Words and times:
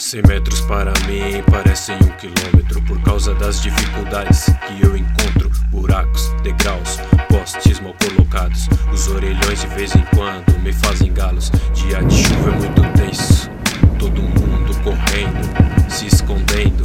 100 0.00 0.22
metros 0.28 0.62
para 0.62 0.92
mim 1.06 1.42
parecem 1.50 1.94
um 1.96 2.16
quilômetro 2.16 2.80
Por 2.86 2.98
causa 3.02 3.34
das 3.34 3.60
dificuldades 3.60 4.46
que 4.66 4.84
eu 4.84 4.96
encontro. 4.96 5.50
Buracos, 5.70 6.32
degraus, 6.42 6.98
postes 7.28 7.78
mal 7.80 7.94
colocados. 8.02 8.66
Os 8.92 9.08
orelhões 9.08 9.60
de 9.60 9.66
vez 9.68 9.94
em 9.94 10.02
quando 10.16 10.58
me 10.60 10.72
fazem 10.72 11.12
galos. 11.12 11.52
Dia 11.74 12.02
de 12.02 12.14
chuva 12.14 12.50
é 12.50 12.56
muito 12.56 12.82
tenso. 12.98 13.50
Todo 13.98 14.22
mundo 14.22 14.74
correndo, 14.82 15.90
se 15.90 16.06
escondendo. 16.06 16.82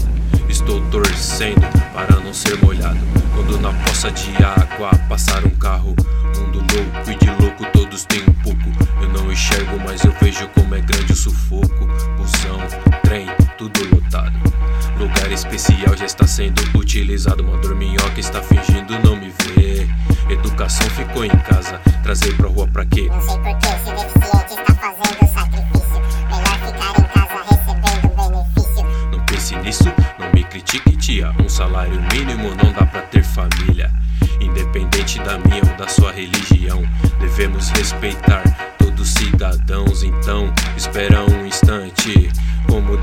Estou 0.49 0.81
torcendo 0.91 1.65
para 1.93 2.19
não 2.19 2.33
ser 2.33 2.61
molhado. 2.61 2.99
Quando 3.33 3.57
na 3.61 3.71
poça 3.85 4.11
de 4.11 4.31
água 4.43 4.91
passar 5.07 5.43
um 5.45 5.51
carro 5.51 5.95
Mundo 6.37 6.57
louco 6.57 7.11
e 7.11 7.15
de 7.15 7.29
louco 7.41 7.65
todos 7.71 8.03
têm 8.05 8.21
um 8.21 8.33
pouco. 8.43 8.69
Eu 9.01 9.09
não 9.09 9.31
enxergo, 9.31 9.79
mas 9.85 10.03
eu 10.03 10.13
vejo 10.21 10.47
como 10.49 10.75
é 10.75 10.81
grande 10.81 11.13
o 11.13 11.15
sufoco 11.15 11.74
Lugar 15.25 15.33
especial 15.33 15.97
já 15.97 16.05
está 16.05 16.27
sendo 16.27 16.61
utilizado. 16.77 17.41
Uma 17.41 17.57
dorminhoca 17.57 18.19
está 18.19 18.43
fingindo 18.43 18.93
não 18.99 19.15
me 19.15 19.33
ver. 19.55 19.89
Educação 20.29 20.87
ficou 20.91 21.25
em 21.25 21.29
casa, 21.29 21.81
trazer 22.03 22.37
pra 22.37 22.47
rua 22.47 22.67
pra 22.67 22.85
quê? 22.85 23.07
Não 23.09 23.19
sei 23.21 23.35
porquê, 23.39 23.67
esse 23.69 23.91
deficiente 23.91 24.53
está 24.53 24.75
fazendo 24.75 25.33
sacrifício. 25.33 26.01
Melhor 26.29 26.59
ficar 26.59 26.99
em 26.99 27.07
casa 27.07 27.43
recebendo 27.49 28.15
benefício. 28.15 28.85
Não 29.11 29.25
pense 29.25 29.55
nisso, 29.55 29.83
não 30.19 30.31
me 30.31 30.43
critique, 30.43 30.95
tia. 30.95 31.33
Um 31.43 31.49
salário 31.49 31.99
mínimo 32.13 32.53
não 32.63 32.71
dá 32.71 32.85
pra 32.85 33.01
ter 33.01 33.23
família. 33.23 33.91
Independente 34.39 35.17
da 35.21 35.39
minha 35.39 35.63
ou 35.67 35.75
da 35.75 35.87
sua 35.87 36.11
religião, 36.11 36.83
devemos 37.19 37.69
respeitar 37.69 38.43
todos 38.77 39.09
cidadãos. 39.09 40.03
Então, 40.03 40.53
espera 40.77 41.25
um 41.25 41.47
instante 41.47 42.13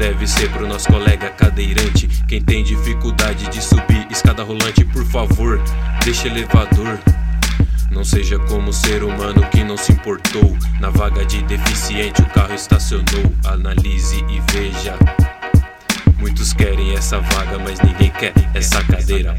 deve 0.03 0.27
ser 0.27 0.51
pro 0.51 0.67
nosso 0.67 0.89
colega 0.89 1.31
cadeirante. 1.31 2.09
Quem 2.27 2.43
tem 2.43 2.65
dificuldade 2.65 3.49
de 3.49 3.63
subir 3.63 4.05
escada 4.11 4.43
rolante, 4.43 4.85
por 4.87 5.05
favor, 5.05 5.63
deixa 6.05 6.27
elevador. 6.27 6.99
Não 7.89 8.03
seja 8.03 8.37
como 8.37 8.73
ser 8.73 9.05
humano 9.05 9.49
que 9.49 9.63
não 9.63 9.77
se 9.77 9.93
importou. 9.93 10.59
Na 10.81 10.91
vaga 10.91 11.25
de 11.25 11.41
deficiente 11.45 12.21
o 12.21 12.27
carro 12.31 12.53
estacionou. 12.53 13.33
Analise 13.45 14.25
e 14.29 14.41
veja. 14.51 14.99
Muitos 16.19 16.53
querem 16.53 16.95
essa 16.95 17.21
vaga, 17.21 17.61
mas 17.61 17.79
ninguém 17.79 18.11
quer 18.11 18.33
essa 18.55 18.83
cadeira. 18.83 19.37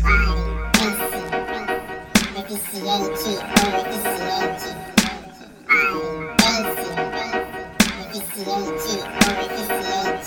Deficiente 2.48 2.88
ou 2.88 3.12
eficiente. 3.12 3.44
Deficiente. 3.84 4.70
Deficiente 8.14 8.48
ou 8.48 8.76
eficiente. 8.76 9.14
Deficiente 9.50 10.23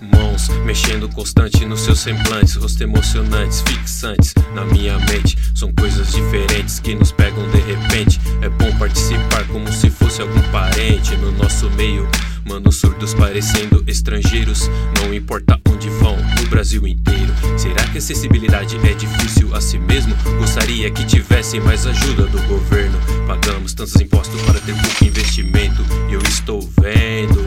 Mãos 0.00 0.48
mexendo 0.64 1.08
constante 1.08 1.64
nos 1.64 1.80
seus 1.80 2.00
semblantes, 2.00 2.54
rosto 2.56 2.82
emocionantes, 2.82 3.60
fixantes 3.62 4.34
na 4.54 4.64
minha 4.64 4.98
mente. 4.98 5.36
São 5.54 5.72
coisas 5.72 6.12
diferentes 6.12 6.80
que 6.80 6.94
nos 6.94 7.12
pegam 7.12 7.48
de 7.50 7.58
repente. 7.58 8.20
É 8.42 8.48
bom 8.48 8.70
participar 8.78 9.46
como 9.48 9.70
se 9.72 9.90
fosse 9.90 10.20
algum 10.20 10.42
parente 10.50 11.16
no 11.16 11.32
nosso 11.32 11.70
meio. 11.70 12.08
Manos 12.44 12.76
surdos 12.76 13.14
parecendo 13.14 13.82
estrangeiros, 13.86 14.68
não 15.00 15.14
importa 15.14 15.58
onde 15.68 15.88
vão, 15.88 16.16
no 16.16 16.46
Brasil 16.48 16.86
inteiro. 16.86 17.23
Será 17.56 17.86
que 17.88 17.98
acessibilidade 17.98 18.76
é 18.76 18.94
difícil 18.94 19.54
a 19.54 19.60
si 19.60 19.78
mesmo? 19.78 20.14
Gostaria 20.38 20.90
que 20.90 21.04
tivessem 21.04 21.60
mais 21.60 21.86
ajuda 21.86 22.26
do 22.26 22.42
governo. 22.46 22.98
Pagamos 23.26 23.74
tantos 23.74 23.96
impostos 23.96 24.40
para 24.42 24.60
ter 24.60 24.74
pouco 24.74 25.04
investimento, 25.04 25.82
e 26.10 26.14
eu 26.14 26.22
estou 26.22 26.60
vendo. 26.80 27.44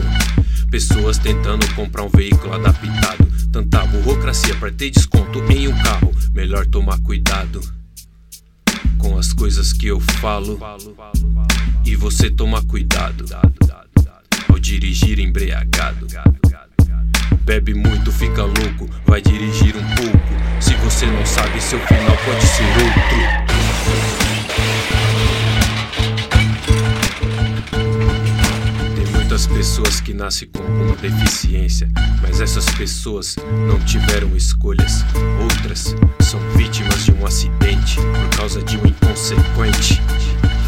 Pessoas 0.70 1.18
tentando 1.18 1.66
comprar 1.74 2.02
um 2.02 2.08
veículo 2.08 2.52
adaptado. 2.54 3.26
Tanta 3.52 3.86
burocracia 3.86 4.54
para 4.56 4.70
ter 4.70 4.90
desconto 4.90 5.40
em 5.52 5.68
um 5.68 5.82
carro. 5.82 6.14
Melhor 6.32 6.66
tomar 6.66 6.98
cuidado 7.00 7.60
com 8.98 9.16
as 9.16 9.32
coisas 9.32 9.72
que 9.72 9.86
eu 9.86 10.00
falo. 10.00 10.58
E 11.84 11.96
você 11.96 12.30
tomar 12.30 12.62
cuidado 12.64 13.24
ao 14.48 14.58
dirigir 14.58 15.18
embriagado. 15.18 16.06
Bebe 17.48 17.72
muito, 17.72 18.12
fica 18.12 18.42
louco, 18.42 18.90
vai 19.06 19.22
dirigir 19.22 19.74
um 19.74 19.94
pouco. 19.94 20.20
Se 20.60 20.74
você 20.74 21.06
não 21.06 21.24
sabe, 21.24 21.58
seu 21.62 21.78
final 21.78 22.14
pode 22.26 22.46
ser 22.46 22.62
outro. 22.62 23.00
Tem 28.94 29.06
muitas 29.14 29.46
pessoas 29.46 29.98
que 29.98 30.12
nascem 30.12 30.46
com 30.52 30.62
alguma 30.62 30.94
deficiência, 30.96 31.88
mas 32.20 32.38
essas 32.42 32.66
pessoas 32.72 33.36
não 33.66 33.80
tiveram 33.80 34.36
escolhas. 34.36 35.02
Outras 35.40 35.96
são 36.20 36.38
vítimas 36.54 37.06
de 37.06 37.12
um 37.12 37.24
acidente 37.24 37.96
por 37.96 38.36
causa 38.36 38.62
de 38.62 38.76
um 38.76 38.86
inconsequente 38.86 40.02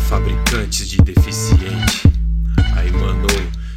fabricantes 0.08 0.88
de 0.88 0.96
deficiente. 0.96 2.10
Aí, 2.74 2.90
mano, 2.90 3.28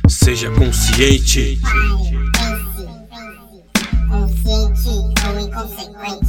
seja 0.08 0.50
consciente. 0.52 1.60
It's 5.66 5.88
a 5.88 5.92
great. 5.94 6.23